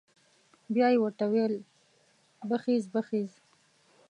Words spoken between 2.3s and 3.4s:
بخېز بخېز.